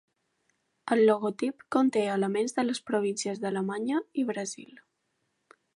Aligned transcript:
El 0.95 1.03
logotip 1.09 1.61
conté 1.75 2.03
elements 2.15 2.57
de 2.59 2.65
les 2.67 2.81
províncies 2.89 3.45
d"Alemanya 3.45 4.03
i 4.23 4.27
Brasil. 4.33 4.75